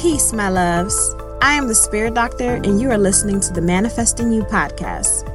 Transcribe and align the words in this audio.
Peace, 0.00 0.32
my 0.32 0.48
loves. 0.48 1.16
I 1.42 1.54
am 1.54 1.66
the 1.66 1.74
Spirit 1.74 2.14
Doctor, 2.14 2.54
and 2.54 2.80
you 2.80 2.88
are 2.92 2.96
listening 2.96 3.40
to 3.40 3.52
the 3.52 3.60
Manifesting 3.60 4.32
You 4.32 4.44
podcast. 4.44 5.26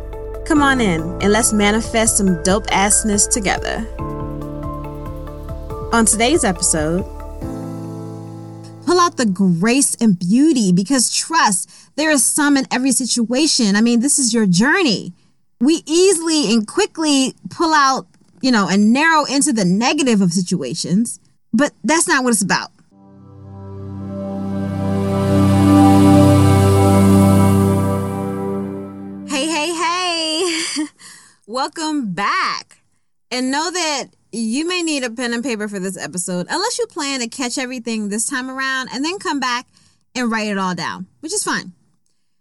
Come 0.45 0.61
on 0.61 0.79
in 0.79 1.01
and 1.01 1.33
let's 1.33 1.51
manifest 1.51 2.15
some 2.15 2.41
dope 2.43 2.67
assness 2.67 3.29
together. 3.29 3.85
On 5.91 6.05
today's 6.05 6.45
episode, 6.45 7.03
pull 8.85 9.01
out 9.01 9.17
the 9.17 9.25
grace 9.25 9.95
and 9.95 10.17
beauty 10.17 10.71
because 10.71 11.13
trust, 11.13 11.69
there 11.97 12.11
is 12.11 12.23
some 12.23 12.55
in 12.55 12.65
every 12.71 12.93
situation. 12.93 13.75
I 13.75 13.81
mean, 13.81 13.99
this 13.99 14.17
is 14.17 14.33
your 14.33 14.45
journey. 14.45 15.11
We 15.59 15.83
easily 15.85 16.53
and 16.53 16.65
quickly 16.65 17.35
pull 17.49 17.73
out, 17.73 18.07
you 18.41 18.51
know, 18.51 18.69
and 18.69 18.93
narrow 18.93 19.25
into 19.25 19.51
the 19.51 19.65
negative 19.65 20.21
of 20.21 20.31
situations, 20.31 21.19
but 21.51 21.73
that's 21.83 22.07
not 22.07 22.23
what 22.23 22.31
it's 22.31 22.41
about. 22.41 22.71
Welcome 31.53 32.13
back. 32.13 32.79
And 33.29 33.51
know 33.51 33.69
that 33.69 34.05
you 34.31 34.67
may 34.67 34.81
need 34.81 35.03
a 35.03 35.11
pen 35.11 35.33
and 35.33 35.43
paper 35.43 35.67
for 35.67 35.77
this 35.77 35.95
episode, 35.95 36.47
unless 36.49 36.79
you 36.79 36.87
plan 36.87 37.19
to 37.19 37.27
catch 37.27 37.59
everything 37.59 38.09
this 38.09 38.27
time 38.27 38.49
around 38.49 38.89
and 38.91 39.05
then 39.05 39.19
come 39.19 39.39
back 39.39 39.67
and 40.15 40.31
write 40.31 40.47
it 40.47 40.57
all 40.57 40.73
down, 40.73 41.05
which 41.19 41.31
is 41.31 41.43
fine. 41.43 41.73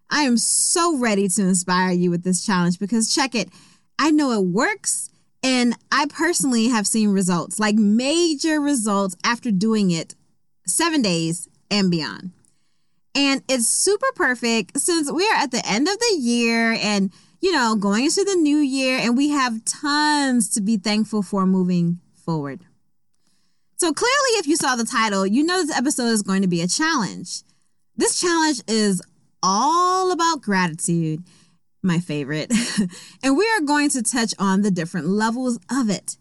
I 0.09 0.23
am 0.23 0.39
so 0.39 0.97
ready 0.97 1.29
to 1.29 1.43
inspire 1.43 1.93
you 1.93 2.11
with 2.11 2.25
this 2.25 2.47
challenge 2.47 2.79
because 2.79 3.15
check 3.15 3.35
it, 3.35 3.51
I 3.99 4.11
know 4.13 4.31
it 4.31 4.47
works. 4.47 5.11
And 5.43 5.77
I 5.93 6.07
personally 6.07 6.69
have 6.69 6.87
seen 6.87 7.11
results, 7.11 7.61
like 7.61 7.75
major 7.75 8.63
results 8.63 9.15
after 9.23 9.51
doing 9.51 9.91
it 9.91 10.15
seven 10.67 11.03
days 11.03 11.51
and 11.71 11.91
beyond. 11.91 12.31
And 13.15 13.43
it's 13.47 13.69
super 13.69 14.11
perfect 14.15 14.81
since 14.81 15.13
we 15.13 15.29
are 15.29 15.37
at 15.37 15.51
the 15.51 15.61
end 15.69 15.87
of 15.87 15.99
the 15.99 16.17
year 16.19 16.73
and, 16.73 17.13
you 17.43 17.51
know, 17.51 17.75
going 17.75 18.05
into 18.05 18.25
the 18.25 18.37
new 18.37 18.59
year, 18.59 18.99
and 18.99 19.17
we 19.17 19.31
have 19.31 19.65
tons 19.65 20.49
to 20.51 20.61
be 20.61 20.77
thankful 20.77 21.23
for 21.23 21.45
moving 21.45 21.99
forward. 22.15 22.61
So, 23.77 23.93
clearly, 23.93 24.39
if 24.39 24.47
you 24.47 24.55
saw 24.55 24.77
the 24.77 24.85
title, 24.85 25.27
you 25.27 25.43
know 25.43 25.57
this 25.57 25.77
episode 25.77 26.13
is 26.13 26.23
going 26.23 26.43
to 26.43 26.49
be 26.49 26.63
a 26.63 26.69
challenge. 26.69 27.43
This 27.97 28.21
challenge 28.21 28.63
is 28.69 29.03
all 29.43 30.13
about 30.13 30.41
gratitude, 30.41 31.25
my 31.83 31.99
favorite. 31.99 32.53
and 33.25 33.37
we 33.37 33.51
are 33.51 33.61
going 33.61 33.91
to 33.91 34.05
touch 34.05 34.33
on 34.39 34.63
the 34.63 34.71
different 34.71 35.09
levels 35.09 35.59
of 35.69 35.91
it. 35.91 36.17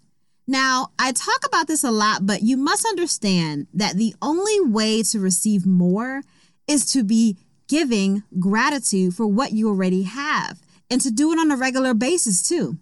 Now, 0.48 0.88
I 0.98 1.12
talk 1.12 1.46
about 1.46 1.68
this 1.68 1.84
a 1.84 1.92
lot, 1.92 2.26
but 2.26 2.42
you 2.42 2.58
must 2.58 2.84
understand 2.84 3.68
that 3.76 3.96
the 3.96 4.16
only 4.24 4.60
way 4.60 5.04
to 5.04 5.20
receive 5.20 5.68
more 5.68 6.24
is 6.68 6.92
to 6.94 7.04
be 7.04 7.38
giving 7.68 8.24
gratitude 8.40 9.14
for 9.14 9.28
what 9.28 9.52
you 9.52 9.70
already 9.70 10.02
have 10.02 10.60
and 10.92 11.02
to 11.02 11.10
do 11.10 11.32
it 11.32 11.40
on 11.40 11.50
a 11.50 11.56
regular 11.56 11.94
basis 11.96 12.48
too. 12.48 12.78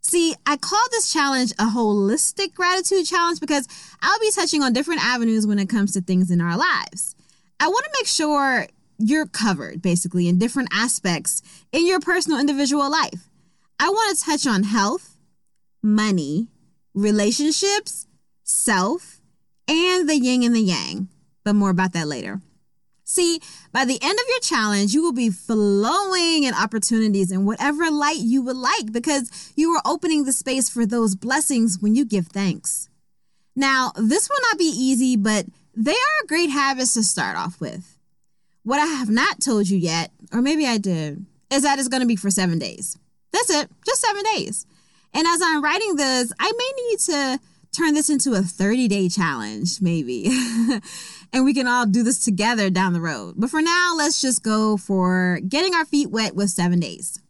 See, 0.00 0.34
I 0.46 0.56
call 0.56 0.82
this 0.90 1.12
challenge 1.12 1.52
a 1.52 1.66
holistic 1.66 2.54
gratitude 2.54 3.06
challenge 3.06 3.40
because 3.40 3.68
I'll 4.00 4.18
be 4.20 4.30
touching 4.30 4.62
on 4.62 4.72
different 4.72 5.04
avenues 5.04 5.46
when 5.46 5.58
it 5.58 5.68
comes 5.68 5.92
to 5.92 6.00
things 6.00 6.30
in 6.30 6.40
our 6.40 6.56
lives. 6.56 7.14
I 7.60 7.68
want 7.68 7.84
to 7.84 7.98
make 8.00 8.06
sure 8.06 8.66
you're 8.98 9.26
covered 9.26 9.82
basically 9.82 10.28
in 10.28 10.38
different 10.38 10.70
aspects 10.72 11.42
in 11.72 11.86
your 11.86 12.00
personal 12.00 12.40
individual 12.40 12.90
life. 12.90 13.28
I 13.78 13.88
want 13.88 14.16
to 14.16 14.24
touch 14.24 14.46
on 14.46 14.64
health, 14.64 15.16
money, 15.82 16.48
relationships, 16.94 18.06
self, 18.44 19.20
and 19.68 20.08
the 20.08 20.16
yin 20.16 20.42
and 20.42 20.54
the 20.54 20.60
yang, 20.60 21.08
but 21.44 21.54
more 21.54 21.70
about 21.70 21.92
that 21.92 22.06
later. 22.06 22.40
See, 23.12 23.40
by 23.72 23.84
the 23.84 23.98
end 24.00 24.18
of 24.18 24.24
your 24.26 24.40
challenge, 24.40 24.94
you 24.94 25.02
will 25.02 25.12
be 25.12 25.28
flowing 25.28 26.44
in 26.44 26.54
opportunities 26.54 27.30
in 27.30 27.44
whatever 27.44 27.90
light 27.90 28.20
you 28.20 28.40
would 28.40 28.56
like 28.56 28.90
because 28.90 29.52
you 29.54 29.70
are 29.72 29.82
opening 29.84 30.24
the 30.24 30.32
space 30.32 30.70
for 30.70 30.86
those 30.86 31.14
blessings 31.14 31.78
when 31.78 31.94
you 31.94 32.06
give 32.06 32.28
thanks. 32.28 32.88
Now, 33.54 33.92
this 33.96 34.30
will 34.30 34.40
not 34.48 34.58
be 34.58 34.64
easy, 34.64 35.16
but 35.16 35.44
they 35.76 35.92
are 35.92 36.26
great 36.26 36.48
habits 36.48 36.94
to 36.94 37.02
start 37.02 37.36
off 37.36 37.60
with. 37.60 37.98
What 38.62 38.80
I 38.80 38.86
have 38.86 39.10
not 39.10 39.42
told 39.42 39.68
you 39.68 39.76
yet, 39.76 40.10
or 40.32 40.40
maybe 40.40 40.64
I 40.64 40.78
did, 40.78 41.26
is 41.50 41.64
that 41.64 41.78
it's 41.78 41.88
going 41.88 42.00
to 42.00 42.06
be 42.06 42.16
for 42.16 42.30
seven 42.30 42.58
days. 42.58 42.96
That's 43.30 43.50
it, 43.50 43.68
just 43.84 44.00
seven 44.00 44.22
days. 44.36 44.64
And 45.12 45.26
as 45.26 45.42
I'm 45.44 45.62
writing 45.62 45.96
this, 45.96 46.32
I 46.40 46.50
may 46.50 46.82
need 46.88 46.98
to 47.00 47.40
turn 47.76 47.92
this 47.92 48.08
into 48.08 48.32
a 48.32 48.40
30 48.40 48.88
day 48.88 49.10
challenge, 49.10 49.82
maybe. 49.82 50.30
and 51.32 51.44
we 51.44 51.54
can 51.54 51.66
all 51.66 51.86
do 51.86 52.02
this 52.02 52.24
together 52.24 52.70
down 52.70 52.92
the 52.92 53.00
road. 53.00 53.34
But 53.36 53.50
for 53.50 53.62
now, 53.62 53.94
let's 53.96 54.20
just 54.20 54.42
go 54.42 54.76
for 54.76 55.40
getting 55.48 55.74
our 55.74 55.84
feet 55.84 56.10
wet 56.10 56.34
with 56.34 56.50
seven 56.50 56.80
days. 56.80 57.20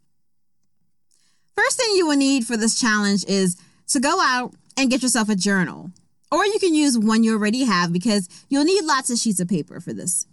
First 1.56 1.76
thing 1.78 1.94
you 1.96 2.06
will 2.06 2.16
need 2.16 2.46
for 2.46 2.56
this 2.56 2.80
challenge 2.80 3.24
is 3.26 3.56
to 3.88 4.00
go 4.00 4.20
out 4.20 4.54
and 4.76 4.90
get 4.90 5.02
yourself 5.02 5.28
a 5.28 5.36
journal. 5.36 5.90
Or 6.30 6.46
you 6.46 6.58
can 6.58 6.74
use 6.74 6.98
one 6.98 7.24
you 7.24 7.34
already 7.34 7.64
have 7.64 7.92
because 7.92 8.28
you'll 8.48 8.64
need 8.64 8.84
lots 8.84 9.10
of 9.10 9.18
sheets 9.18 9.38
of 9.38 9.48
paper 9.48 9.80
for 9.80 9.92
this. 9.92 10.26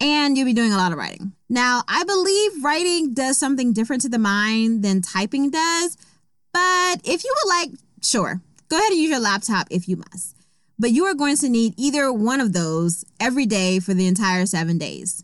And 0.00 0.36
you'll 0.36 0.46
be 0.46 0.54
doing 0.54 0.72
a 0.72 0.76
lot 0.76 0.92
of 0.92 0.98
writing. 0.98 1.32
Now, 1.48 1.82
I 1.86 2.04
believe 2.04 2.64
writing 2.64 3.14
does 3.14 3.38
something 3.38 3.72
different 3.72 4.02
to 4.02 4.08
the 4.08 4.18
mind 4.18 4.82
than 4.82 5.02
typing 5.02 5.50
does. 5.50 5.96
But 6.52 7.00
if 7.04 7.24
you 7.24 7.34
would 7.42 7.48
like, 7.50 7.70
sure, 8.02 8.40
Go 8.68 8.78
ahead 8.78 8.90
and 8.90 9.00
use 9.00 9.10
your 9.10 9.20
laptop 9.20 9.68
if 9.70 9.88
you 9.88 9.96
must. 9.96 10.34
But 10.78 10.90
you 10.90 11.04
are 11.04 11.14
going 11.14 11.36
to 11.38 11.48
need 11.48 11.74
either 11.76 12.12
one 12.12 12.40
of 12.40 12.52
those 12.52 13.04
every 13.20 13.46
day 13.46 13.78
for 13.80 13.94
the 13.94 14.06
entire 14.06 14.46
seven 14.46 14.78
days. 14.78 15.22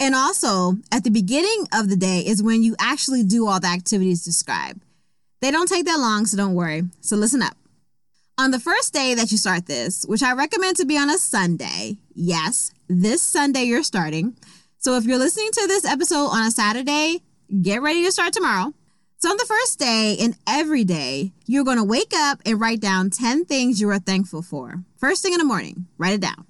And 0.00 0.14
also, 0.14 0.78
at 0.90 1.04
the 1.04 1.10
beginning 1.10 1.68
of 1.72 1.88
the 1.88 1.96
day 1.96 2.20
is 2.20 2.42
when 2.42 2.62
you 2.62 2.74
actually 2.80 3.22
do 3.22 3.46
all 3.46 3.60
the 3.60 3.68
activities 3.68 4.24
described. 4.24 4.82
They 5.40 5.50
don't 5.50 5.68
take 5.68 5.84
that 5.84 5.98
long, 5.98 6.26
so 6.26 6.36
don't 6.36 6.54
worry. 6.54 6.82
So 7.00 7.16
listen 7.16 7.42
up. 7.42 7.56
On 8.38 8.50
the 8.50 8.58
first 8.58 8.92
day 8.92 9.14
that 9.14 9.30
you 9.30 9.38
start 9.38 9.66
this, 9.66 10.04
which 10.04 10.22
I 10.22 10.32
recommend 10.32 10.76
to 10.78 10.84
be 10.84 10.96
on 10.96 11.10
a 11.10 11.18
Sunday, 11.18 11.98
yes, 12.14 12.72
this 12.88 13.22
Sunday 13.22 13.62
you're 13.64 13.84
starting. 13.84 14.36
So 14.78 14.96
if 14.96 15.04
you're 15.04 15.18
listening 15.18 15.50
to 15.52 15.66
this 15.68 15.84
episode 15.84 16.26
on 16.26 16.46
a 16.46 16.50
Saturday, 16.50 17.20
get 17.60 17.82
ready 17.82 18.04
to 18.04 18.10
start 18.10 18.32
tomorrow. 18.32 18.72
So, 19.22 19.30
on 19.30 19.36
the 19.36 19.44
first 19.44 19.78
day 19.78 20.16
and 20.18 20.36
every 20.48 20.82
day, 20.82 21.30
you're 21.46 21.62
going 21.62 21.76
to 21.76 21.84
wake 21.84 22.12
up 22.12 22.40
and 22.44 22.60
write 22.60 22.80
down 22.80 23.08
10 23.08 23.44
things 23.44 23.80
you 23.80 23.88
are 23.90 24.00
thankful 24.00 24.42
for. 24.42 24.82
First 24.96 25.22
thing 25.22 25.32
in 25.32 25.38
the 25.38 25.44
morning, 25.44 25.86
write 25.96 26.14
it 26.14 26.20
down. 26.20 26.44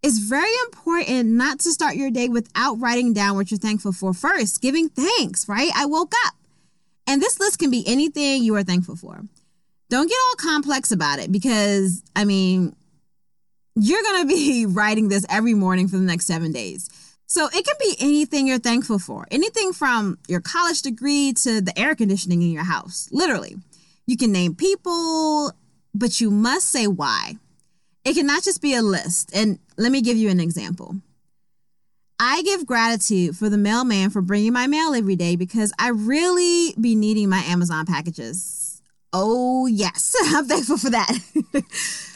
It's 0.00 0.18
very 0.18 0.52
important 0.66 1.30
not 1.30 1.58
to 1.58 1.72
start 1.72 1.96
your 1.96 2.12
day 2.12 2.28
without 2.28 2.74
writing 2.74 3.14
down 3.14 3.34
what 3.34 3.50
you're 3.50 3.58
thankful 3.58 3.90
for 3.90 4.14
first, 4.14 4.62
giving 4.62 4.88
thanks, 4.88 5.48
right? 5.48 5.72
I 5.74 5.86
woke 5.86 6.12
up. 6.24 6.34
And 7.08 7.20
this 7.20 7.40
list 7.40 7.58
can 7.58 7.68
be 7.68 7.82
anything 7.84 8.44
you 8.44 8.54
are 8.54 8.62
thankful 8.62 8.94
for. 8.94 9.20
Don't 9.90 10.08
get 10.08 10.18
all 10.28 10.52
complex 10.52 10.92
about 10.92 11.18
it 11.18 11.32
because, 11.32 12.04
I 12.14 12.24
mean, 12.24 12.76
you're 13.74 14.04
going 14.04 14.22
to 14.22 14.28
be 14.28 14.66
writing 14.68 15.08
this 15.08 15.26
every 15.28 15.54
morning 15.54 15.88
for 15.88 15.96
the 15.96 16.04
next 16.04 16.26
seven 16.26 16.52
days. 16.52 17.07
So 17.28 17.46
it 17.46 17.64
can 17.64 17.74
be 17.78 17.94
anything 18.00 18.46
you're 18.46 18.58
thankful 18.58 18.98
for, 18.98 19.26
anything 19.30 19.74
from 19.74 20.18
your 20.28 20.40
college 20.40 20.80
degree 20.80 21.34
to 21.34 21.60
the 21.60 21.78
air 21.78 21.94
conditioning 21.94 22.40
in 22.40 22.50
your 22.50 22.64
house, 22.64 23.06
literally. 23.12 23.56
You 24.06 24.16
can 24.16 24.32
name 24.32 24.54
people, 24.54 25.52
but 25.94 26.22
you 26.22 26.30
must 26.30 26.70
say 26.70 26.86
why. 26.86 27.36
It 28.02 28.14
cannot 28.14 28.44
just 28.44 28.62
be 28.62 28.74
a 28.74 28.80
list. 28.80 29.30
And 29.36 29.58
let 29.76 29.92
me 29.92 30.00
give 30.00 30.16
you 30.16 30.30
an 30.30 30.40
example. 30.40 30.96
I 32.18 32.40
give 32.42 32.66
gratitude 32.66 33.36
for 33.36 33.50
the 33.50 33.58
mailman 33.58 34.08
for 34.08 34.22
bringing 34.22 34.54
my 34.54 34.66
mail 34.66 34.94
every 34.94 35.14
day 35.14 35.36
because 35.36 35.70
I 35.78 35.90
really 35.90 36.74
be 36.80 36.94
needing 36.94 37.28
my 37.28 37.40
Amazon 37.40 37.84
packages. 37.84 38.80
Oh, 39.12 39.66
yes, 39.66 40.16
I'm 40.34 40.46
thankful 40.46 40.78
for 40.78 40.90
that. 40.90 41.12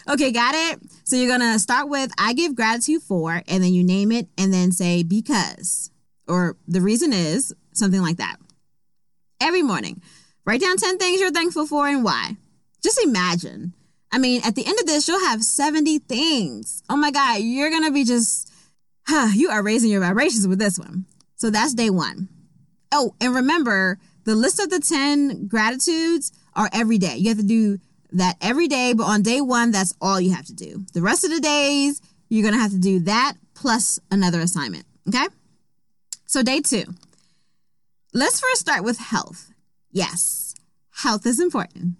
Okay, 0.08 0.32
got 0.32 0.54
it? 0.54 0.80
So 1.12 1.18
you're 1.18 1.28
going 1.28 1.52
to 1.52 1.58
start 1.58 1.90
with 1.90 2.10
I 2.16 2.32
give 2.32 2.56
gratitude 2.56 3.02
for, 3.02 3.42
and 3.46 3.62
then 3.62 3.74
you 3.74 3.84
name 3.84 4.10
it, 4.12 4.28
and 4.38 4.50
then 4.50 4.72
say 4.72 5.02
because, 5.02 5.90
or 6.26 6.56
the 6.66 6.80
reason 6.80 7.12
is, 7.12 7.54
something 7.74 8.00
like 8.00 8.16
that. 8.16 8.36
Every 9.38 9.60
morning, 9.60 10.00
write 10.46 10.62
down 10.62 10.78
10 10.78 10.96
things 10.96 11.20
you're 11.20 11.30
thankful 11.30 11.66
for 11.66 11.86
and 11.86 12.02
why. 12.02 12.38
Just 12.82 12.98
imagine. 13.04 13.74
I 14.10 14.16
mean, 14.16 14.40
at 14.42 14.54
the 14.54 14.66
end 14.66 14.78
of 14.80 14.86
this, 14.86 15.06
you'll 15.06 15.20
have 15.26 15.44
70 15.44 15.98
things. 15.98 16.82
Oh 16.88 16.96
my 16.96 17.10
God, 17.10 17.40
you're 17.42 17.68
going 17.68 17.84
to 17.84 17.92
be 17.92 18.04
just, 18.04 18.50
huh, 19.06 19.32
you 19.34 19.50
are 19.50 19.62
raising 19.62 19.90
your 19.90 20.00
vibrations 20.00 20.48
with 20.48 20.60
this 20.60 20.78
one. 20.78 21.04
So 21.36 21.50
that's 21.50 21.74
day 21.74 21.90
one. 21.90 22.30
Oh, 22.90 23.14
and 23.20 23.34
remember, 23.34 23.98
the 24.24 24.34
list 24.34 24.58
of 24.60 24.70
the 24.70 24.80
10 24.80 25.46
gratitudes 25.46 26.32
are 26.54 26.70
every 26.72 26.96
day. 26.96 27.18
You 27.18 27.28
have 27.28 27.36
to 27.36 27.44
do 27.44 27.80
that 28.12 28.36
every 28.40 28.68
day, 28.68 28.92
but 28.92 29.04
on 29.04 29.22
day 29.22 29.40
one, 29.40 29.70
that's 29.70 29.94
all 30.00 30.20
you 30.20 30.32
have 30.32 30.46
to 30.46 30.54
do. 30.54 30.84
The 30.92 31.02
rest 31.02 31.24
of 31.24 31.30
the 31.30 31.40
days, 31.40 32.00
you're 32.28 32.50
to 32.50 32.56
have 32.56 32.70
to 32.70 32.78
do 32.78 33.00
that 33.00 33.34
plus 33.54 33.98
another 34.10 34.40
assignment. 34.40 34.84
Okay? 35.08 35.26
So, 36.26 36.42
day 36.42 36.60
two. 36.60 36.84
Let's 38.14 38.40
first 38.40 38.60
start 38.60 38.84
with 38.84 38.98
health. 38.98 39.50
Yes, 39.90 40.54
health 40.90 41.26
is 41.26 41.40
important. 41.40 41.96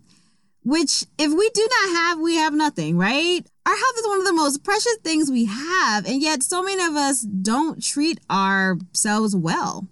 Which, 0.65 1.05
if 1.19 1.33
we 1.33 1.51
do 1.51 1.69
not 1.81 1.97
have, 1.97 2.21
we 2.21 2.37
have 2.37 2.55
nothing, 2.55 2.97
right? 2.97 3.45
Our 3.67 3.77
health 3.77 3.99
is 3.99 4.07
one 4.07 4.21
of 4.21 4.27
the 4.27 4.33
most 4.33 4.63
precious 4.63 4.97
things 5.03 5.31
we 5.31 5.47
have, 5.47 6.07
and 6.07 6.23
yet 6.23 6.43
so 6.43 6.63
many 6.63 6.83
of 6.83 6.95
us 6.95 7.23
don't 7.23 7.83
treat 7.83 8.21
ourselves 8.31 9.35
well. 9.35 9.89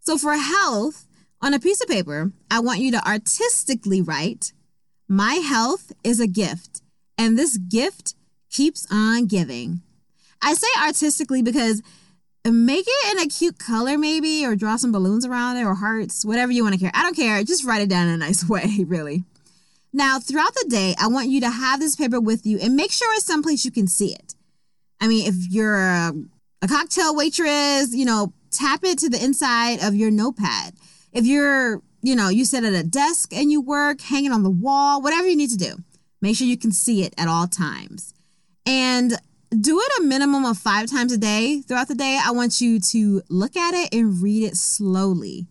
So, 0.00 0.18
for 0.18 0.34
health, 0.34 1.06
on 1.40 1.54
a 1.54 1.60
piece 1.60 1.80
of 1.80 1.88
paper, 1.88 2.32
I 2.50 2.60
want 2.60 2.80
you 2.80 2.92
to 2.92 3.08
artistically 3.08 4.02
write, 4.02 4.52
My 5.12 5.34
health 5.34 5.92
is 6.02 6.20
a 6.20 6.26
gift, 6.26 6.80
and 7.18 7.38
this 7.38 7.58
gift 7.58 8.14
keeps 8.48 8.86
on 8.90 9.26
giving. 9.26 9.82
I 10.40 10.54
say 10.54 10.66
artistically 10.82 11.42
because 11.42 11.82
make 12.46 12.86
it 12.88 13.12
in 13.12 13.18
a 13.22 13.28
cute 13.28 13.58
color, 13.58 13.98
maybe, 13.98 14.46
or 14.46 14.56
draw 14.56 14.76
some 14.76 14.90
balloons 14.90 15.26
around 15.26 15.58
it 15.58 15.64
or 15.64 15.74
hearts, 15.74 16.24
whatever 16.24 16.50
you 16.50 16.62
want 16.62 16.76
to 16.76 16.80
care. 16.80 16.90
I 16.94 17.02
don't 17.02 17.14
care. 17.14 17.44
Just 17.44 17.62
write 17.62 17.82
it 17.82 17.90
down 17.90 18.08
in 18.08 18.14
a 18.14 18.16
nice 18.16 18.42
way, 18.48 18.86
really. 18.86 19.22
Now, 19.92 20.18
throughout 20.18 20.54
the 20.54 20.64
day, 20.70 20.94
I 20.98 21.08
want 21.08 21.28
you 21.28 21.42
to 21.42 21.50
have 21.50 21.78
this 21.78 21.94
paper 21.94 22.18
with 22.18 22.46
you 22.46 22.58
and 22.58 22.74
make 22.74 22.90
sure 22.90 23.12
it's 23.12 23.26
someplace 23.26 23.66
you 23.66 23.70
can 23.70 23.88
see 23.88 24.14
it. 24.14 24.34
I 24.98 25.08
mean, 25.08 25.28
if 25.28 25.34
you're 25.50 25.76
a, 25.78 26.12
a 26.62 26.68
cocktail 26.68 27.14
waitress, 27.14 27.94
you 27.94 28.06
know, 28.06 28.32
tap 28.50 28.82
it 28.82 28.98
to 29.00 29.10
the 29.10 29.22
inside 29.22 29.84
of 29.84 29.94
your 29.94 30.10
notepad 30.10 30.72
if 31.12 31.26
you're, 31.26 31.82
you 32.02 32.16
know, 32.16 32.28
you 32.28 32.44
sit 32.44 32.64
at 32.64 32.74
a 32.74 32.82
desk 32.82 33.32
and 33.32 33.50
you 33.50 33.60
work, 33.60 34.00
hanging 34.00 34.32
on 34.32 34.42
the 34.42 34.50
wall, 34.50 35.00
whatever 35.00 35.28
you 35.28 35.36
need 35.36 35.50
to 35.50 35.56
do, 35.56 35.76
make 36.20 36.36
sure 36.36 36.46
you 36.46 36.58
can 36.58 36.72
see 36.72 37.04
it 37.04 37.14
at 37.16 37.28
all 37.28 37.46
times. 37.46 38.12
And 38.66 39.14
do 39.60 39.78
it 39.80 40.00
a 40.00 40.04
minimum 40.04 40.44
of 40.44 40.58
five 40.58 40.90
times 40.90 41.12
a 41.12 41.18
day 41.18 41.60
throughout 41.60 41.88
the 41.88 41.94
day. 41.94 42.18
I 42.22 42.32
want 42.32 42.60
you 42.60 42.80
to 42.80 43.22
look 43.28 43.56
at 43.56 43.74
it 43.74 43.94
and 43.94 44.22
read 44.22 44.44
it 44.44 44.56
slowly. 44.56 45.46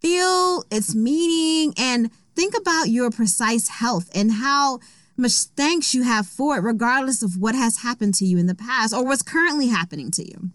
Feel 0.00 0.64
its 0.70 0.94
meaning 0.94 1.74
and 1.78 2.10
think 2.36 2.54
about 2.56 2.88
your 2.88 3.10
precise 3.10 3.68
health 3.68 4.10
and 4.14 4.32
how 4.32 4.80
much 5.16 5.32
thanks 5.32 5.94
you 5.94 6.02
have 6.02 6.26
for 6.26 6.56
it, 6.56 6.62
regardless 6.62 7.22
of 7.22 7.40
what 7.40 7.54
has 7.54 7.78
happened 7.78 8.14
to 8.14 8.26
you 8.26 8.36
in 8.36 8.46
the 8.46 8.54
past 8.54 8.92
or 8.92 9.04
what's 9.04 9.22
currently 9.22 9.68
happening 9.68 10.10
to 10.10 10.24
you. 10.24 10.50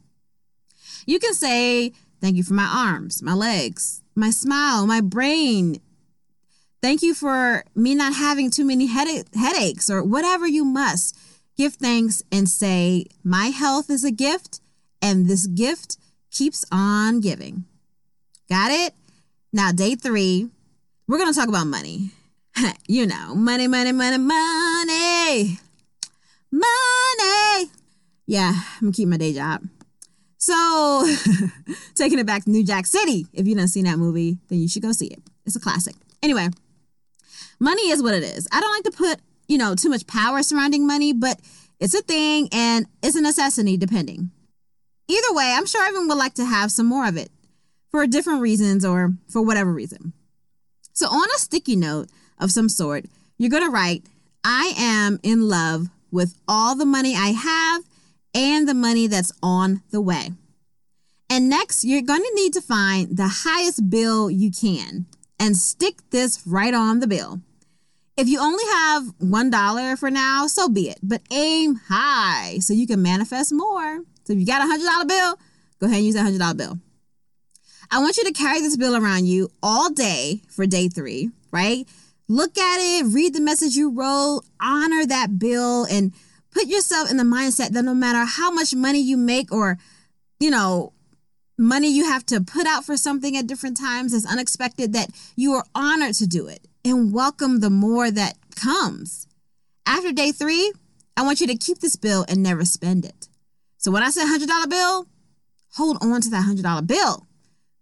You 1.05 1.19
can 1.19 1.33
say, 1.33 1.93
Thank 2.21 2.35
you 2.35 2.43
for 2.43 2.53
my 2.53 2.65
arms, 2.65 3.23
my 3.23 3.33
legs, 3.33 4.01
my 4.19 4.29
smile, 4.29 4.85
my 4.85 5.01
brain. 5.01 5.79
Thank 6.81 7.01
you 7.01 7.13
for 7.13 7.63
me 7.75 7.95
not 7.95 8.13
having 8.13 8.51
too 8.51 8.65
many 8.65 8.85
headache, 8.87 9.33
headaches 9.33 9.89
or 9.89 10.03
whatever 10.03 10.47
you 10.47 10.63
must. 10.63 11.17
Give 11.57 11.73
thanks 11.73 12.23
and 12.31 12.47
say, 12.47 13.05
My 13.23 13.47
health 13.47 13.89
is 13.89 14.03
a 14.03 14.11
gift, 14.11 14.61
and 15.01 15.27
this 15.27 15.47
gift 15.47 15.97
keeps 16.31 16.65
on 16.71 17.19
giving. 17.19 17.65
Got 18.49 18.71
it? 18.71 18.93
Now, 19.51 19.71
day 19.71 19.95
three, 19.95 20.49
we're 21.07 21.17
going 21.17 21.31
to 21.33 21.37
talk 21.37 21.49
about 21.49 21.67
money. 21.67 22.11
you 22.87 23.05
know, 23.05 23.35
money, 23.35 23.67
money, 23.67 23.91
money, 23.91 24.17
money. 24.17 25.59
Money. 26.51 27.71
Yeah, 28.25 28.53
I'm 28.75 28.81
going 28.81 28.93
to 28.93 28.97
keep 28.97 29.09
my 29.09 29.17
day 29.17 29.33
job. 29.33 29.67
So, 30.39 31.05
taking 31.95 32.17
it 32.17 32.25
back 32.25 32.45
to 32.45 32.49
New 32.49 32.65
Jack 32.65 32.85
City. 32.85 33.27
If 33.33 33.45
you 33.45 33.55
haven't 33.55 33.67
seen 33.67 33.83
that 33.83 33.99
movie, 33.99 34.37
then 34.47 34.59
you 34.59 34.69
should 34.69 34.81
go 34.81 34.93
see 34.93 35.07
it. 35.07 35.19
It's 35.45 35.57
a 35.57 35.59
classic. 35.59 35.95
Anyway, 36.23 36.47
money 37.59 37.89
is 37.89 38.01
what 38.01 38.13
it 38.13 38.23
is. 38.23 38.47
I 38.49 38.61
don't 38.61 38.71
like 38.71 38.83
to 38.83 38.97
put, 38.97 39.19
you 39.49 39.57
know, 39.57 39.75
too 39.75 39.89
much 39.89 40.07
power 40.07 40.41
surrounding 40.41 40.87
money, 40.87 41.11
but 41.11 41.41
it's 41.81 41.93
a 41.93 42.01
thing 42.01 42.47
and 42.53 42.87
it's 43.03 43.17
a 43.17 43.21
necessity 43.21 43.75
depending. 43.75 44.31
Either 45.09 45.33
way, 45.33 45.53
I'm 45.57 45.65
sure 45.65 45.85
everyone 45.85 46.07
would 46.07 46.17
like 46.17 46.35
to 46.35 46.45
have 46.45 46.71
some 46.71 46.85
more 46.85 47.05
of 47.05 47.17
it 47.17 47.29
for 47.91 48.07
different 48.07 48.39
reasons 48.39 48.85
or 48.85 49.15
for 49.27 49.41
whatever 49.41 49.73
reason. 49.73 50.13
So, 50.93 51.07
on 51.07 51.27
a 51.35 51.39
sticky 51.39 51.75
note 51.75 52.07
of 52.37 52.51
some 52.51 52.69
sort, 52.69 53.05
you're 53.37 53.49
going 53.49 53.63
to 53.63 53.69
write, 53.69 54.05
I 54.45 54.73
am 54.77 55.19
in 55.21 55.49
love 55.49 55.87
with 56.11 56.39
all 56.47 56.75
the 56.75 56.85
money 56.85 57.13
I 57.13 57.29
have 57.29 57.83
and 58.33 58.67
the 58.67 58.73
money 58.73 59.07
that's 59.07 59.31
on 59.41 59.81
the 59.91 60.01
way. 60.01 60.31
And 61.29 61.49
next, 61.49 61.83
you're 61.83 62.01
going 62.01 62.21
to 62.23 62.31
need 62.35 62.53
to 62.53 62.61
find 62.61 63.15
the 63.15 63.27
highest 63.27 63.89
bill 63.89 64.29
you 64.29 64.51
can 64.51 65.05
and 65.39 65.55
stick 65.55 65.97
this 66.09 66.45
right 66.45 66.73
on 66.73 66.99
the 66.99 67.07
bill. 67.07 67.41
If 68.17 68.27
you 68.27 68.39
only 68.39 68.63
have 68.65 69.03
$1 69.19 69.97
for 69.97 70.11
now, 70.11 70.47
so 70.47 70.67
be 70.67 70.89
it, 70.89 70.99
but 71.01 71.21
aim 71.31 71.75
high 71.87 72.57
so 72.59 72.73
you 72.73 72.85
can 72.85 73.01
manifest 73.01 73.53
more. 73.53 73.99
So 74.25 74.33
if 74.33 74.39
you 74.39 74.45
got 74.45 74.61
a 74.61 74.65
$100 74.65 75.07
bill, 75.07 75.39
go 75.79 75.85
ahead 75.85 75.97
and 75.97 76.05
use 76.05 76.15
that 76.15 76.25
$100 76.25 76.57
bill. 76.57 76.79
I 77.91 77.99
want 77.99 78.17
you 78.17 78.25
to 78.25 78.33
carry 78.33 78.59
this 78.59 78.77
bill 78.77 78.95
around 78.95 79.25
you 79.25 79.49
all 79.63 79.89
day 79.89 80.41
for 80.49 80.65
day 80.65 80.89
three, 80.89 81.31
right? 81.51 81.87
Look 82.27 82.57
at 82.57 82.77
it, 82.79 83.05
read 83.05 83.33
the 83.33 83.41
message 83.41 83.75
you 83.75 83.89
wrote, 83.89 84.41
honor 84.61 85.05
that 85.05 85.39
bill, 85.39 85.85
and 85.85 86.13
put 86.51 86.67
yourself 86.67 87.09
in 87.09 87.17
the 87.17 87.23
mindset 87.23 87.69
that 87.69 87.83
no 87.83 87.93
matter 87.93 88.25
how 88.25 88.51
much 88.51 88.73
money 88.73 88.99
you 88.99 89.17
make 89.17 89.51
or, 89.51 89.77
you 90.39 90.49
know, 90.49 90.93
money 91.57 91.89
you 91.89 92.05
have 92.05 92.25
to 92.27 92.41
put 92.41 92.65
out 92.65 92.85
for 92.85 92.95
something 92.97 93.35
at 93.35 93.47
different 93.47 93.77
times 93.77 94.13
is 94.13 94.25
unexpected, 94.25 94.93
that 94.93 95.09
you 95.35 95.53
are 95.53 95.65
honored 95.75 96.15
to 96.15 96.25
do 96.25 96.47
it 96.47 96.67
and 96.85 97.13
welcome 97.13 97.59
the 97.59 97.69
more 97.69 98.09
that 98.09 98.35
comes. 98.55 99.27
After 99.85 100.11
day 100.11 100.31
three, 100.31 100.71
I 101.17 101.23
want 101.23 101.41
you 101.41 101.47
to 101.47 101.55
keep 101.55 101.79
this 101.79 101.95
bill 101.95 102.25
and 102.29 102.41
never 102.41 102.63
spend 102.63 103.05
it. 103.05 103.27
So 103.77 103.91
when 103.91 104.03
I 104.03 104.09
say 104.09 104.23
$100 104.23 104.69
bill, 104.69 105.07
hold 105.75 105.97
on 106.01 106.21
to 106.21 106.29
that 106.29 106.45
$100 106.45 106.87
bill. 106.87 107.27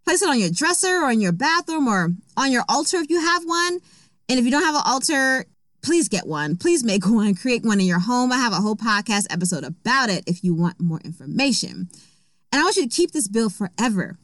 Place 0.05 0.21
it 0.21 0.29
on 0.29 0.39
your 0.39 0.49
dresser 0.49 1.03
or 1.03 1.11
in 1.11 1.21
your 1.21 1.31
bathroom 1.31 1.87
or 1.87 2.09
on 2.35 2.51
your 2.51 2.63
altar 2.69 2.97
if 2.97 3.09
you 3.09 3.19
have 3.19 3.43
one. 3.43 3.79
And 4.29 4.39
if 4.39 4.45
you 4.45 4.51
don't 4.51 4.63
have 4.63 4.75
an 4.75 4.81
altar, 4.85 5.45
please 5.81 6.09
get 6.09 6.27
one. 6.27 6.57
Please 6.57 6.83
make 6.83 7.05
one. 7.09 7.35
Create 7.35 7.63
one 7.63 7.79
in 7.79 7.85
your 7.85 7.99
home. 7.99 8.31
I 8.31 8.37
have 8.37 8.53
a 8.53 8.57
whole 8.57 8.75
podcast 8.75 9.27
episode 9.29 9.63
about 9.63 10.09
it 10.09 10.23
if 10.27 10.43
you 10.43 10.53
want 10.53 10.79
more 10.79 11.01
information. 11.03 11.89
And 12.51 12.59
I 12.59 12.63
want 12.63 12.77
you 12.77 12.83
to 12.83 12.95
keep 12.95 13.11
this 13.11 13.27
bill 13.27 13.49
forever. 13.49 14.17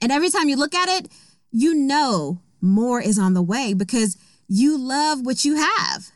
And 0.00 0.10
every 0.10 0.30
time 0.30 0.48
you 0.48 0.56
look 0.56 0.74
at 0.74 0.88
it, 0.88 1.08
you 1.50 1.74
know 1.74 2.40
more 2.60 3.00
is 3.00 3.18
on 3.18 3.34
the 3.34 3.42
way 3.42 3.74
because 3.74 4.16
you 4.48 4.78
love 4.78 5.24
what 5.24 5.44
you 5.44 5.56
have. 5.56 6.10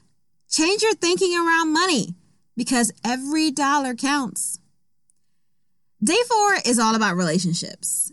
Change 0.51 0.83
your 0.83 0.95
thinking 0.95 1.35
around 1.37 1.73
money 1.73 2.15
because 2.57 2.93
every 3.05 3.51
dollar 3.51 3.95
counts. 3.95 4.59
Day 6.03 6.17
four 6.29 6.57
is 6.65 6.79
all 6.79 6.95
about 6.95 7.17
relationships 7.17 8.13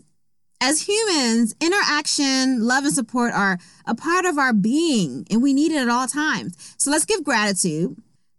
as 0.64 0.88
humans, 0.88 1.54
interaction, 1.60 2.66
love, 2.66 2.84
and 2.84 2.94
support 2.94 3.34
are 3.34 3.58
a 3.84 3.94
part 3.94 4.24
of 4.24 4.38
our 4.38 4.54
being, 4.54 5.26
and 5.30 5.42
we 5.42 5.52
need 5.52 5.70
it 5.70 5.76
at 5.76 5.90
all 5.90 6.06
times. 6.06 6.56
So 6.78 6.90
let's 6.90 7.04
give 7.04 7.22
gratitude 7.22 7.94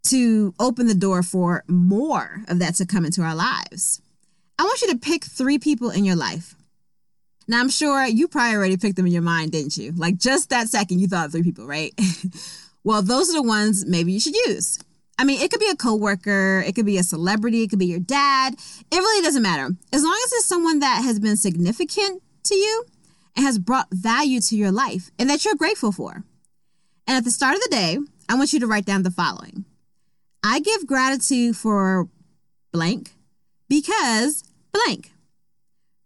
to 0.07 0.56
open 0.60 0.88
the 0.88 0.95
door 0.95 1.22
for 1.22 1.63
more 1.68 2.42
of 2.48 2.57
that 2.57 2.74
to 2.75 2.86
come 2.88 3.06
into 3.06 3.22
our 3.22 3.36
lives. 3.36 4.01
I 4.57 4.63
want 4.63 4.81
you 4.81 4.92
to 4.92 4.97
pick 4.97 5.23
three 5.23 5.59
people 5.59 5.92
in 5.92 6.04
your 6.04 6.16
life. 6.16 6.56
Now, 7.47 7.59
I'm 7.59 7.69
sure 7.69 8.04
you 8.07 8.28
probably 8.28 8.56
already 8.56 8.78
picked 8.78 8.95
them 8.95 9.06
in 9.06 9.14
your 9.14 9.21
mind, 9.21 9.52
didn't 9.52 9.78
you? 9.78 9.92
Like 9.92 10.18
just 10.18 10.49
that 10.49 10.68
second, 10.68 10.99
you 10.99 11.07
thought 11.07 11.31
three 11.31 11.44
people, 11.44 11.68
right? 11.68 11.94
well, 12.83 13.04
those 13.04 13.30
are 13.30 13.33
the 13.33 13.44
ones 13.44 13.85
maybe 13.85 14.11
you 14.14 14.19
should 14.19 14.35
use. 14.47 14.80
I 15.18 15.23
mean, 15.23 15.42
it 15.42 15.49
could 15.49 15.59
be 15.59 15.69
a 15.69 15.76
coworker, 15.76 16.64
it 16.66 16.76
could 16.76 16.85
be 16.85 16.97
a 16.97 17.04
celebrity, 17.04 17.64
it 17.64 17.69
could 17.69 17.80
be 17.80 17.85
your 17.85 17.99
dad. 17.99 18.56
It 18.92 18.97
really 18.97 19.23
doesn't 19.23 19.44
matter. 19.44 19.69
As 19.94 20.04
long 20.04 20.19
as 20.26 20.33
it's 20.33 20.45
someone 20.45 20.80
that 20.80 21.04
has 21.04 21.19
been 21.19 21.38
significant 21.38 22.21
to 22.45 22.56
you 22.56 22.85
and 23.35 23.45
has 23.45 23.59
brought 23.59 23.87
value 23.92 24.40
to 24.42 24.56
your 24.56 24.71
life 24.71 25.11
and 25.19 25.30
that 25.30 25.45
you're 25.45 25.56
grateful 25.56 25.92
for. 25.92 26.23
And 27.07 27.18
at 27.18 27.23
the 27.23 27.31
start 27.31 27.56
of 27.56 27.61
the 27.61 27.69
day, 27.69 27.97
I 28.28 28.35
want 28.35 28.54
you 28.54 28.59
to 28.59 28.68
write 28.68 28.85
down 28.85 29.04
the 29.04 29.11
following 29.11 29.66
I 30.44 30.59
give 30.59 30.87
gratitude 30.87 31.56
for 31.56 32.07
blank 32.71 33.11
because 33.68 34.44
blank. 34.71 35.11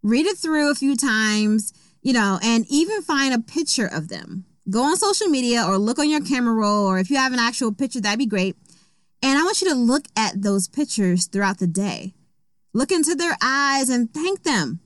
Read 0.02 0.26
it 0.26 0.38
through 0.38 0.70
a 0.70 0.74
few 0.74 0.96
times, 0.96 1.72
you 2.02 2.12
know, 2.12 2.38
and 2.42 2.64
even 2.68 3.02
find 3.02 3.34
a 3.34 3.38
picture 3.38 3.86
of 3.86 4.08
them. 4.08 4.46
Go 4.68 4.82
on 4.82 4.96
social 4.96 5.28
media 5.28 5.64
or 5.66 5.78
look 5.78 5.98
on 5.98 6.08
your 6.08 6.22
camera 6.22 6.54
roll, 6.54 6.86
or 6.86 6.98
if 6.98 7.10
you 7.10 7.16
have 7.16 7.32
an 7.32 7.38
actual 7.38 7.72
picture, 7.72 8.00
that'd 8.00 8.18
be 8.18 8.26
great 8.26 8.56
and 9.22 9.38
I 9.38 9.42
want 9.42 9.60
you 9.60 9.68
to 9.68 9.74
look 9.74 10.06
at 10.16 10.42
those 10.42 10.68
pictures 10.68 11.26
throughout 11.26 11.58
the 11.58 11.66
day. 11.66 12.14
Look 12.72 12.90
into 12.90 13.14
their 13.14 13.36
eyes 13.42 13.88
and 13.88 14.12
thank 14.12 14.44
them. 14.44 14.80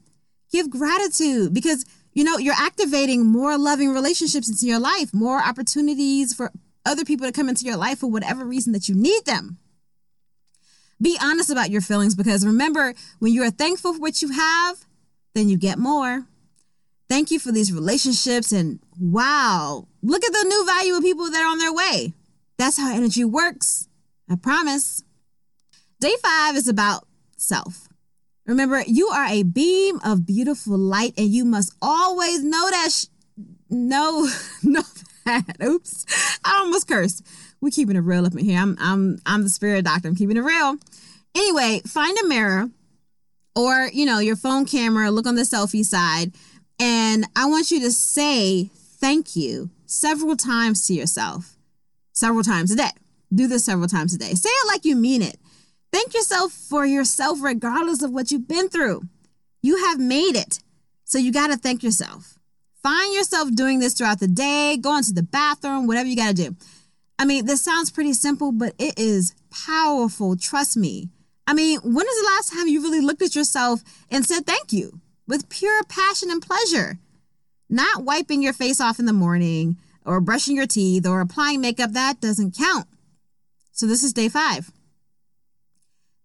Give 0.55 0.71
gratitude 0.71 1.53
because, 1.53 1.85
you 2.13 2.23
know, 2.23 2.39
you're 2.39 2.55
activating 2.57 3.27
more 3.27 3.59
loving 3.59 3.93
relationships 3.93 4.49
into 4.49 4.67
your 4.67 4.79
life, 4.79 5.13
more 5.13 5.43
opportunities 5.43 6.33
for 6.33 6.53
other 6.87 7.05
people 7.05 7.27
to 7.27 7.33
come 7.33 7.49
into 7.49 7.65
your 7.65 7.77
life 7.77 7.99
for 7.99 8.07
whatever 8.07 8.45
reason 8.45 8.73
that 8.73 8.89
you 8.89 8.95
need 8.95 9.25
them. 9.25 9.59
Be 11.03 11.19
honest 11.21 11.51
about 11.51 11.71
your 11.71 11.81
feelings 11.81 12.15
because 12.15 12.47
remember, 12.47 12.95
when 13.19 13.33
you 13.33 13.43
are 13.43 13.51
thankful 13.51 13.95
for 13.95 13.99
what 13.99 14.23
you 14.23 14.29
have, 14.29 14.87
then 15.35 15.49
you 15.49 15.59
get 15.59 15.77
more. 15.77 16.25
Thank 17.09 17.33
you 17.33 17.41
for 17.41 17.51
these 17.51 17.73
relationships 17.73 18.53
and 18.53 18.79
wow, 19.01 19.89
look 20.05 20.25
at 20.25 20.33
the 20.33 20.45
new 20.45 20.65
value 20.65 20.95
of 20.95 21.03
people 21.03 21.29
that 21.33 21.43
are 21.43 21.51
on 21.51 21.59
their 21.59 21.73
way. 21.73 22.13
That's 22.59 22.79
how 22.79 22.95
energy 22.95 23.25
works. 23.25 23.89
I 24.31 24.37
promise. 24.37 25.03
Day 25.99 26.15
five 26.23 26.55
is 26.55 26.69
about 26.69 27.09
self. 27.37 27.89
Remember, 28.47 28.83
you 28.87 29.09
are 29.09 29.27
a 29.27 29.43
beam 29.43 30.01
of 30.05 30.27
beautiful 30.27 30.77
light, 30.77 31.15
and 31.17 31.29
you 31.29 31.45
must 31.45 31.75
always 31.81 32.43
know 32.43 32.71
that. 32.71 32.91
Sh- 32.93 33.07
know, 33.71 34.29
know 34.63 34.83
that. 35.25 35.57
Oops, 35.63 36.07
I 36.45 36.59
almost 36.59 36.89
cursed. 36.89 37.25
we're 37.61 37.71
keeping 37.71 37.97
it 37.97 38.01
real 38.01 38.27
up 38.27 38.33
in 38.33 38.45
here. 38.45 38.61
I'm 38.61 38.77
I'm 38.81 39.19
I'm 39.27 39.43
the 39.43 39.49
spirit 39.49 39.85
doctor. 39.85 40.09
I'm 40.09 40.17
keeping 40.17 40.37
it 40.37 40.41
real. 40.41 40.77
Anyway, 41.35 41.81
find 41.87 42.17
a 42.19 42.27
mirror 42.29 42.71
or 43.57 43.89
you 43.93 44.05
know 44.07 44.19
your 44.19 44.37
phone 44.37 44.65
camera. 44.65 45.11
Look 45.11 45.27
on 45.27 45.35
the 45.35 45.43
selfie 45.43 45.85
side, 45.85 46.33
and 46.79 47.27
I 47.37 47.47
want 47.47 47.71
you 47.71 47.81
to 47.81 47.91
say 47.91 48.71
thank 48.75 49.37
you 49.37 49.71
several 49.87 50.37
times 50.37 50.87
to 50.87 50.95
yourself, 50.95 51.57
several 52.13 52.45
times 52.45 52.71
a 52.71 52.77
day. 52.77 52.91
Do 53.35 53.49
this 53.49 53.65
several 53.65 53.89
times 53.89 54.15
a 54.15 54.19
day. 54.19 54.35
Say 54.35 54.49
it 54.49 54.67
like 54.69 54.85
you 54.85 54.95
mean 54.95 55.23
it. 55.23 55.39
Thank 55.95 56.13
yourself 56.13 56.51
for 56.51 56.85
yourself, 56.85 57.41
regardless 57.41 58.03
of 58.03 58.11
what 58.11 58.33
you've 58.33 58.49
been 58.49 58.69
through. 58.69 59.03
You 59.63 59.77
have 59.87 60.01
made 60.01 60.35
it. 60.35 60.59
So 61.05 61.19
you 61.19 61.31
got 61.31 61.53
to 61.53 61.57
thank 61.57 61.85
yourself. 61.85 62.37
Find 62.83 63.15
yourself 63.15 63.55
doing 63.55 63.79
this 63.79 63.95
throughout 63.95 64.19
the 64.19 64.27
day, 64.27 64.77
going 64.77 65.05
to 65.05 65.13
the 65.13 65.23
bathroom, 65.23 65.87
whatever 65.87 66.09
you 66.09 66.17
got 66.17 66.35
to 66.35 66.51
do. 66.51 66.57
I 67.17 67.25
mean, 67.25 67.47
this 67.47 67.63
sounds 67.63 67.93
pretty 67.93 68.13
simple, 68.13 68.51
but 68.51 68.75
it 68.77 68.99
is 68.99 69.37
powerful. 69.53 70.37
Trust 70.37 70.77
me. 70.77 71.11
I 71.47 71.55
mean, 71.55 71.79
when 71.85 72.07
is 72.07 72.21
the 72.21 72.31
last 72.35 72.53
time 72.53 72.67
you 72.67 72.83
really 72.83 73.01
looked 73.01 73.23
at 73.23 73.37
yourself 73.37 73.85
and 74.11 74.27
said 74.27 74.47
thank 74.47 74.73
you 74.73 75.01
with 75.29 75.49
pure 75.49 75.85
passion 75.85 76.29
and 76.29 76.43
pleasure? 76.43 76.99
Not 77.71 78.03
wiping 78.03 78.43
your 78.43 78.53
face 78.53 78.81
off 78.81 78.99
in 78.99 79.07
the 79.07 79.13
morning 79.13 79.77
or 80.05 80.21
brushing 80.21 80.57
your 80.57 80.67
teeth 80.67 81.07
or 81.07 81.21
applying 81.21 81.61
makeup, 81.61 81.93
that 81.93 82.21
doesn't 82.21 82.59
count. 82.59 82.89
So, 83.71 83.87
this 83.87 84.03
is 84.03 84.13
day 84.13 84.29
five. 84.29 84.73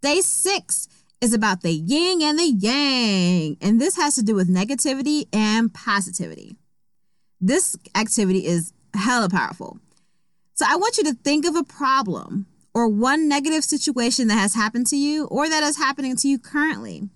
Day 0.01 0.21
six 0.21 0.87
is 1.19 1.33
about 1.33 1.61
the 1.61 1.71
yin 1.71 2.21
and 2.21 2.39
the 2.39 2.47
yang, 2.47 3.57
and 3.61 3.81
this 3.81 3.97
has 3.97 4.15
to 4.15 4.23
do 4.23 4.33
with 4.33 4.47
negativity 4.47 5.27
and 5.33 5.73
positivity. 5.73 6.55
This 7.41 7.75
activity 7.95 8.45
is 8.45 8.71
hella 8.93 9.29
powerful. 9.29 9.79
So, 10.53 10.65
I 10.67 10.77
want 10.77 10.97
you 10.97 11.03
to 11.05 11.13
think 11.13 11.45
of 11.45 11.55
a 11.55 11.63
problem 11.63 12.45
or 12.73 12.87
one 12.87 13.27
negative 13.27 13.63
situation 13.63 14.27
that 14.29 14.35
has 14.35 14.55
happened 14.55 14.87
to 14.87 14.97
you 14.97 15.25
or 15.25 15.49
that 15.49 15.63
is 15.63 15.77
happening 15.77 16.15
to 16.17 16.27
you 16.27 16.39
currently. 16.39 17.09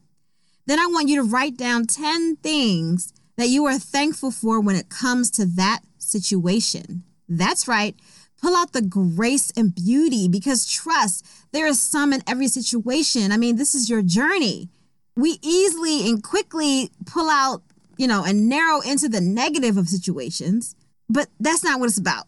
Then 0.66 0.80
I 0.80 0.88
want 0.88 1.10
you 1.10 1.22
to 1.22 1.28
write 1.28 1.58
down 1.58 1.86
10 1.86 2.38
things 2.38 3.14
that 3.38 3.48
you 3.48 3.66
are 3.66 3.80
thankful 3.80 4.32
for 4.32 4.60
when 4.60 4.76
it 4.76 4.90
comes 4.90 5.30
to 5.32 5.46
that 5.46 5.82
situation. 5.98 7.04
That's 7.28 7.68
right. 7.68 7.96
Pull 8.44 8.58
out 8.58 8.74
the 8.74 8.82
grace 8.82 9.54
and 9.56 9.74
beauty 9.74 10.28
because 10.28 10.70
trust, 10.70 11.26
there 11.54 11.66
is 11.66 11.80
some 11.80 12.12
in 12.12 12.22
every 12.28 12.50
situation. 12.50 13.32
I 13.32 13.38
mean, 13.38 13.56
this 13.56 13.74
is 13.74 13.90
your 13.90 14.02
journey. 14.02 14.70
We 15.16 15.40
easily 15.42 16.10
and 16.10 16.22
quickly 16.22 16.90
pull 17.06 17.30
out, 17.30 17.64
you 17.96 18.06
know, 18.06 18.26
and 18.26 18.50
narrow 18.50 18.82
into 18.82 19.08
the 19.08 19.22
negative 19.22 19.78
of 19.78 19.88
situations, 19.88 20.76
but 21.08 21.30
that's 21.40 21.64
not 21.64 21.80
what 21.80 21.88
it's 21.88 21.98
about. 21.98 22.26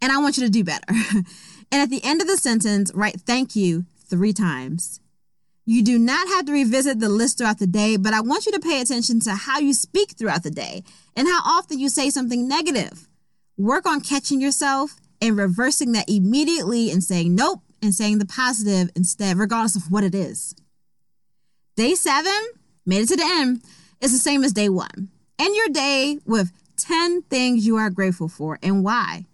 And 0.00 0.10
I 0.10 0.16
want 0.20 0.38
you 0.38 0.44
to 0.44 0.50
do 0.50 0.64
better. 0.64 0.86
and 0.88 1.26
at 1.70 1.90
the 1.90 2.02
end 2.02 2.22
of 2.22 2.26
the 2.26 2.38
sentence, 2.38 2.90
write 2.94 3.20
thank 3.20 3.54
you 3.54 3.84
three 4.06 4.32
times. 4.32 5.00
You 5.66 5.82
do 5.82 5.98
not 5.98 6.28
have 6.28 6.46
to 6.46 6.52
revisit 6.52 7.00
the 7.00 7.10
list 7.10 7.36
throughout 7.36 7.58
the 7.58 7.66
day, 7.66 7.98
but 7.98 8.14
I 8.14 8.22
want 8.22 8.46
you 8.46 8.52
to 8.52 8.60
pay 8.60 8.80
attention 8.80 9.20
to 9.20 9.34
how 9.34 9.58
you 9.58 9.74
speak 9.74 10.12
throughout 10.12 10.44
the 10.44 10.50
day 10.50 10.82
and 11.14 11.28
how 11.28 11.40
often 11.44 11.78
you 11.78 11.90
say 11.90 12.08
something 12.08 12.48
negative. 12.48 13.06
Work 13.56 13.86
on 13.86 14.00
catching 14.00 14.40
yourself 14.40 14.96
and 15.20 15.36
reversing 15.36 15.92
that 15.92 16.08
immediately 16.08 16.90
and 16.90 17.02
saying 17.02 17.34
nope 17.34 17.60
and 17.80 17.94
saying 17.94 18.18
the 18.18 18.26
positive 18.26 18.90
instead, 18.96 19.36
regardless 19.36 19.76
of 19.76 19.90
what 19.90 20.04
it 20.04 20.14
is. 20.14 20.54
Day 21.76 21.94
seven, 21.94 22.32
made 22.86 23.02
it 23.02 23.08
to 23.08 23.16
the 23.16 23.24
end, 23.24 23.62
is 24.00 24.12
the 24.12 24.18
same 24.18 24.42
as 24.44 24.52
day 24.52 24.68
one. 24.68 25.08
End 25.38 25.54
your 25.54 25.68
day 25.68 26.18
with 26.24 26.52
10 26.76 27.22
things 27.22 27.66
you 27.66 27.76
are 27.76 27.90
grateful 27.90 28.28
for 28.28 28.58
and 28.62 28.84
why. 28.84 29.24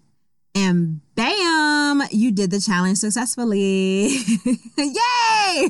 And 0.55 1.01
bam, 1.15 2.03
you 2.11 2.33
did 2.33 2.51
the 2.51 2.61
challenge 2.61 2.99
successfully. 2.99 4.09
Yay! 4.77 5.69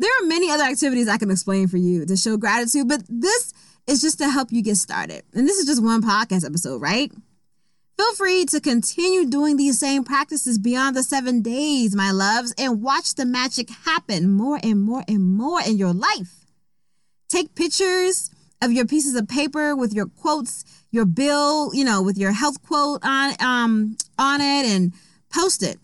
There 0.00 0.10
are 0.10 0.26
many 0.26 0.50
other 0.50 0.64
activities 0.64 1.08
I 1.08 1.18
can 1.18 1.30
explain 1.30 1.68
for 1.68 1.76
you 1.76 2.06
to 2.06 2.16
show 2.16 2.36
gratitude, 2.36 2.88
but 2.88 3.02
this 3.08 3.52
is 3.86 4.00
just 4.00 4.18
to 4.18 4.30
help 4.30 4.52
you 4.52 4.62
get 4.62 4.76
started. 4.76 5.22
And 5.34 5.46
this 5.46 5.58
is 5.58 5.66
just 5.66 5.82
one 5.82 6.02
podcast 6.02 6.46
episode, 6.46 6.80
right? 6.80 7.12
Feel 8.00 8.14
free 8.14 8.46
to 8.46 8.62
continue 8.62 9.26
doing 9.26 9.58
these 9.58 9.78
same 9.78 10.04
practices 10.04 10.58
beyond 10.58 10.96
the 10.96 11.02
seven 11.02 11.42
days, 11.42 11.94
my 11.94 12.10
loves, 12.10 12.54
and 12.56 12.80
watch 12.80 13.14
the 13.14 13.26
magic 13.26 13.68
happen 13.68 14.30
more 14.30 14.58
and 14.62 14.80
more 14.80 15.04
and 15.06 15.22
more 15.36 15.60
in 15.60 15.76
your 15.76 15.92
life. 15.92 16.46
Take 17.28 17.54
pictures 17.54 18.30
of 18.62 18.72
your 18.72 18.86
pieces 18.86 19.14
of 19.16 19.28
paper 19.28 19.76
with 19.76 19.92
your 19.92 20.06
quotes, 20.06 20.64
your 20.90 21.04
bill, 21.04 21.74
you 21.74 21.84
know, 21.84 22.00
with 22.00 22.16
your 22.16 22.32
health 22.32 22.62
quote 22.62 23.04
on 23.04 23.34
um 23.38 23.98
on 24.18 24.40
it 24.40 24.64
and 24.64 24.94
post 25.30 25.62
it. 25.62 25.78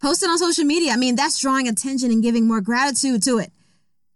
Post 0.00 0.22
it 0.22 0.30
on 0.30 0.38
social 0.38 0.64
media. 0.64 0.92
I 0.92 0.96
mean, 0.96 1.16
that's 1.16 1.40
drawing 1.40 1.66
attention 1.66 2.12
and 2.12 2.22
giving 2.22 2.46
more 2.46 2.60
gratitude 2.60 3.24
to 3.24 3.38
it. 3.38 3.50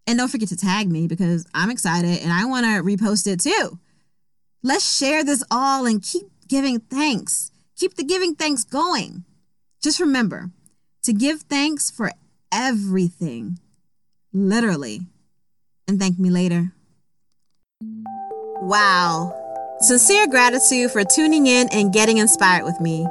And 0.07 0.17
don't 0.17 0.29
forget 0.29 0.51
to 0.51 0.57
tag 0.57 0.89
me 0.89 1.09
because 1.09 1.45
I'm 1.55 1.73
excited 1.73 2.21
and 2.23 2.33
I 2.33 2.45
want 2.45 2.67
to 2.67 2.85
repost 2.85 3.27
it 3.27 3.41
too. 3.41 3.81
Let's 4.63 4.97
share 4.97 5.25
this 5.25 5.43
all 5.51 5.87
and 5.87 6.01
keep 6.01 6.34
giving 6.49 6.81
thanks. 6.81 7.51
Keep 7.77 7.95
the 7.95 8.05
giving 8.05 8.35
thanks 8.35 8.65
going. 8.65 9.25
Just 9.83 10.01
remember 10.01 10.51
to 11.03 11.13
give 11.13 11.43
thanks 11.43 11.91
for 11.91 12.11
everything, 12.51 13.59
literally, 14.33 15.01
and 15.87 16.01
thank 16.01 16.19
me 16.19 16.31
later. 16.31 16.73
Wow. 18.63 19.41
Sincere 19.81 20.27
gratitude 20.27 20.91
for 20.91 21.05
tuning 21.05 21.47
in 21.47 21.69
and 21.73 21.93
getting 21.93 22.19
inspired 22.19 22.65
with 22.65 22.81
me. 22.81 23.07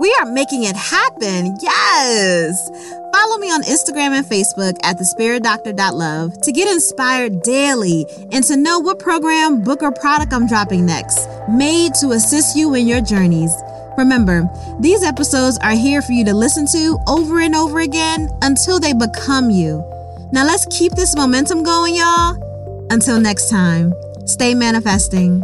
We 0.00 0.14
are 0.18 0.26
making 0.26 0.64
it 0.64 0.76
happen. 0.76 1.56
Yes. 1.60 2.68
Follow 3.12 3.38
me 3.38 3.48
on 3.48 3.62
Instagram 3.62 4.12
and 4.12 4.26
Facebook 4.26 4.78
at 4.82 4.98
thespiritdoctor.love 4.98 6.40
to 6.40 6.52
get 6.52 6.72
inspired 6.72 7.42
daily 7.42 8.06
and 8.32 8.42
to 8.44 8.56
know 8.56 8.78
what 8.78 8.98
program, 8.98 9.62
book, 9.62 9.82
or 9.82 9.92
product 9.92 10.32
I'm 10.32 10.46
dropping 10.46 10.86
next, 10.86 11.28
made 11.48 11.94
to 12.00 12.12
assist 12.12 12.56
you 12.56 12.74
in 12.74 12.86
your 12.86 13.00
journeys. 13.00 13.52
Remember, 13.96 14.48
these 14.80 15.02
episodes 15.02 15.58
are 15.58 15.74
here 15.74 16.02
for 16.02 16.12
you 16.12 16.24
to 16.24 16.34
listen 16.34 16.66
to 16.66 16.98
over 17.06 17.40
and 17.40 17.54
over 17.54 17.80
again 17.80 18.28
until 18.42 18.80
they 18.80 18.92
become 18.92 19.50
you. 19.50 19.84
Now 20.32 20.44
let's 20.44 20.66
keep 20.66 20.92
this 20.92 21.16
momentum 21.16 21.62
going, 21.62 21.96
y'all. 21.96 22.36
Until 22.90 23.20
next 23.20 23.50
time, 23.50 23.92
stay 24.26 24.54
manifesting. 24.54 25.42